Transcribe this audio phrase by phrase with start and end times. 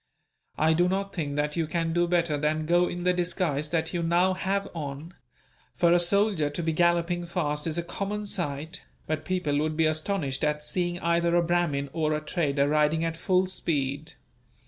[0.57, 3.93] I do not think that you can do better than go in the disguise that
[3.93, 5.13] you now have on;
[5.75, 9.85] for a soldier to be galloping fast is a common sight, but people would be
[9.85, 14.13] astonished at seeing either a Brahmin or a trader riding at full speed.